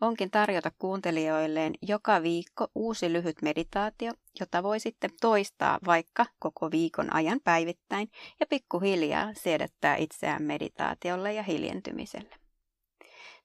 [0.00, 7.14] onkin tarjota kuuntelijoilleen joka viikko uusi lyhyt meditaatio, jota voi sitten toistaa vaikka koko viikon
[7.14, 8.10] ajan päivittäin
[8.40, 12.36] ja pikkuhiljaa siedättää itseään meditaatiolle ja hiljentymiselle.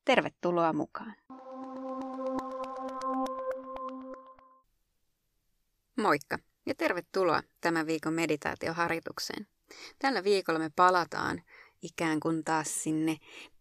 [0.06, 1.16] Tervetuloa mukaan!
[6.02, 9.48] Moikka ja tervetuloa tämän viikon meditaatioharjoitukseen.
[10.00, 11.42] Tällä viikolla me palataan
[11.82, 13.18] ikään kuin taas sinne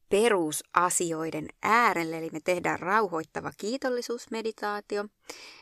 [0.08, 5.04] perusasioiden äärelle, eli me tehdään rauhoittava kiitollisuusmeditaatio.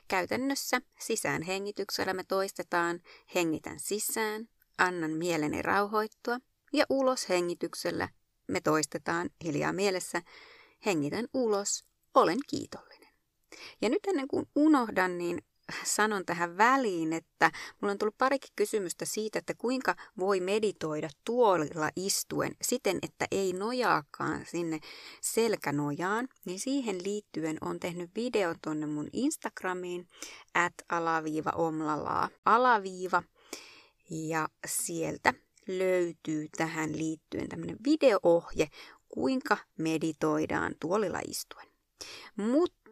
[0.09, 3.01] Käytännössä sisään hengityksellä me toistetaan
[3.35, 6.38] hengitän sisään, annan mieleni rauhoittua
[6.73, 8.09] ja ulos hengityksellä
[8.46, 10.23] me toistetaan hiljaa mielessä
[10.87, 13.15] hengitän ulos, olen kiitollinen.
[13.83, 15.43] Ja nyt ennen kuin unohdan, niin
[15.84, 21.90] sanon tähän väliin, että mulla on tullut parikin kysymystä siitä, että kuinka voi meditoida tuolilla
[21.96, 24.80] istuen siten, että ei nojaakaan sinne
[25.21, 30.09] selkänojaan, niin siihen liittyen on tehnyt video tuonne mun Instagramiin,
[30.54, 33.23] at alaviiva omlalaa alaviiva,
[34.10, 35.34] ja sieltä
[35.68, 38.68] löytyy tähän liittyen tämmöinen videoohje,
[39.09, 41.68] kuinka meditoidaan tuolilla istuen.
[42.37, 42.84] Mutta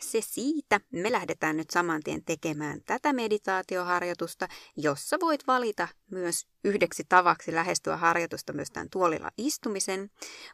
[0.00, 0.80] se siitä.
[0.92, 7.96] Me lähdetään nyt saman tien tekemään tätä meditaatioharjoitusta, jossa voit valita myös yhdeksi tavaksi lähestyä
[7.96, 10.10] harjoitusta myös tämän tuolilla istumisen.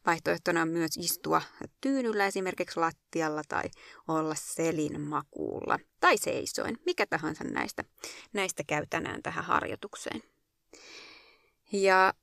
[0.06, 1.42] Vaihtoehtona on myös istua
[1.80, 3.64] tyynyllä esimerkiksi lattialla tai
[4.08, 6.78] olla selin makuulla tai seisoin.
[6.86, 7.84] Mikä tahansa näistä,
[8.32, 10.22] näistä käy tänään tähän harjoitukseen.
[11.72, 12.14] Ja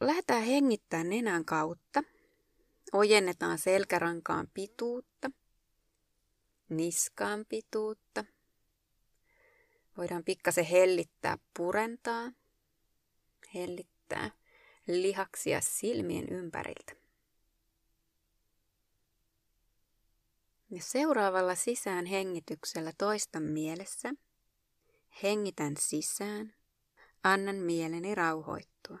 [0.00, 2.02] lähdetään hengittämään nenän kautta.
[2.92, 5.15] Ojennetaan selkärankaan pituutta–
[6.68, 8.24] niskaan pituutta.
[9.96, 12.32] Voidaan pikkasen hellittää, purentaa,
[13.54, 14.30] hellittää
[14.86, 16.92] lihaksia silmien ympäriltä.
[20.70, 24.12] Ja seuraavalla sisään hengityksellä toistan mielessä.
[25.22, 26.54] Hengitän sisään.
[27.22, 28.98] Annan mieleni rauhoittua.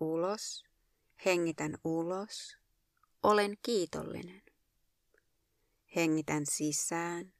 [0.00, 0.64] Ulos.
[1.24, 2.56] Hengitän ulos.
[3.22, 4.42] Olen kiitollinen.
[5.96, 7.32] Hengitän sisään.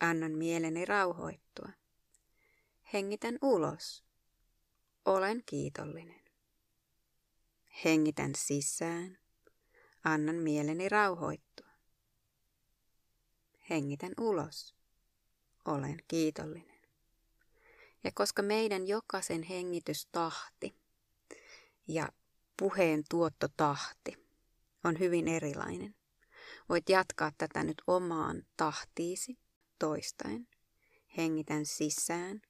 [0.00, 1.68] Annan mieleni rauhoittua.
[2.92, 4.04] Hengitän ulos.
[5.04, 6.20] Olen kiitollinen.
[7.84, 9.18] Hengitän sisään.
[10.04, 11.66] Annan mieleni rauhoittua.
[13.70, 14.74] Hengitän ulos.
[15.64, 16.80] Olen kiitollinen.
[18.04, 20.74] Ja koska meidän jokaisen hengitystahti
[21.88, 22.12] ja
[22.56, 24.26] puheen tuottotahti
[24.84, 25.94] on hyvin erilainen,
[26.68, 29.38] Voit jatkaa tätä nyt omaan tahtiisi
[29.78, 30.48] toistaen.
[31.16, 32.42] Hengitän sisään.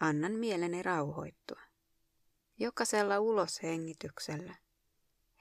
[0.00, 1.60] Annan mieleni rauhoittua.
[2.58, 4.54] Jokaisella uloshengityksellä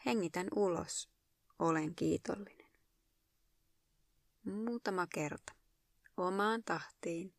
[0.06, 1.10] hengitän ulos.
[1.60, 2.72] Olen kiitollinen.
[4.44, 5.54] Muutama kerta
[6.18, 7.34] omaan tahtiin.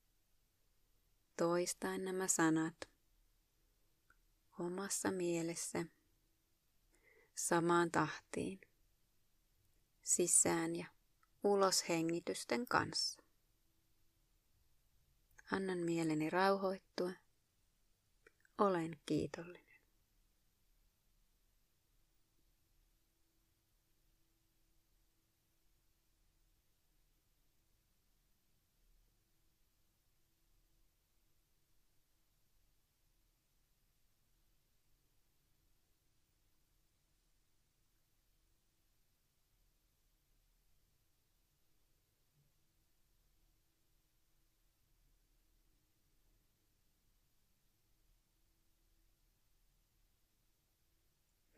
[1.36, 2.76] Toistain nämä sanat
[4.58, 5.84] omassa mielessä
[7.34, 8.60] samaan tahtiin
[10.06, 10.86] sisään ja
[11.44, 13.22] ulos hengitysten kanssa.
[15.52, 17.10] Annan mieleni rauhoittua.
[18.58, 19.65] Olen kiitollinen.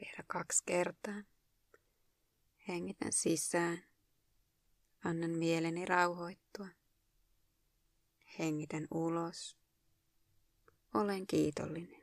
[0.08, 1.22] Vielä kaksi kertaa.
[2.69, 3.84] Hengitän sisään.
[5.05, 6.69] Annan mieleni rauhoittua.
[8.38, 9.56] Hengitän ulos.
[10.94, 12.02] Olen kiitollinen.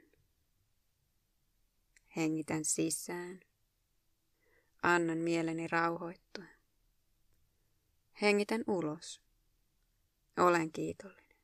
[2.15, 3.39] Hengitän sisään.
[4.83, 6.45] Annan mieleni rauhoittua.
[8.21, 9.21] Hengitän ulos.
[10.37, 11.37] Olen kiitollinen.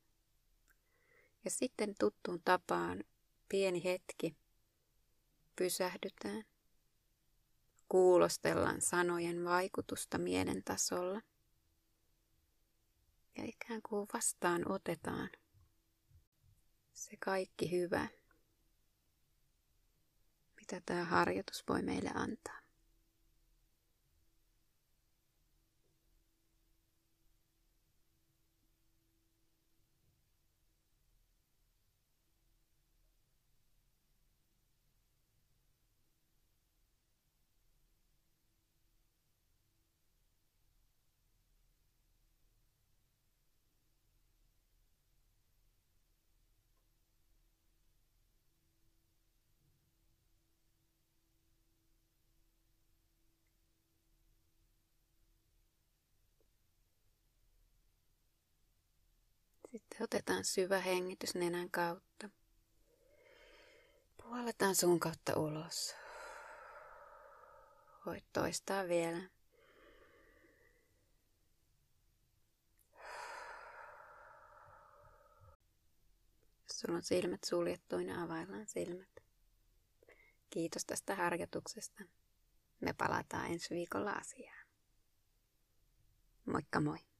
[1.45, 3.03] Ja sitten tuttuun tapaan
[3.49, 4.35] pieni hetki
[5.55, 6.50] pysähdytään.
[7.91, 11.21] Kuulostellaan sanojen vaikutusta mielen tasolla.
[13.37, 15.29] Ja ikään kuin vastaan otetaan
[16.93, 18.07] se kaikki hyvä,
[20.55, 22.60] mitä tämä harjoitus voi meille antaa.
[59.99, 62.29] Otetaan syvä hengitys nenän kautta.
[64.17, 65.95] Puoletaan suun kautta ulos.
[68.05, 69.21] Voit toistaa vielä.
[76.63, 79.09] Jos sulla on silmät suljettuina, availlaan silmät.
[80.49, 82.03] Kiitos tästä harjoituksesta.
[82.79, 84.67] Me palataan ensi viikolla asiaan.
[86.45, 87.10] Moikka moi!